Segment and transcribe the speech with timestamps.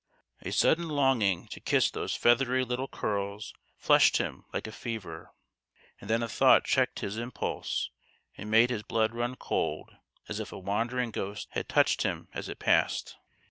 [0.41, 5.31] A sudden longing to kiss those feathery little curls flushed him like a fever;
[6.01, 7.91] arid then a thought checked his impulse
[8.35, 9.95] arid made his blood run cold
[10.27, 13.17] as if a wandering ghost had touched him as it passed.